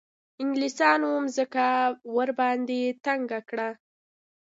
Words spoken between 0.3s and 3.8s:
انګلیسیانو مځکه ورباندې تنګه کړه.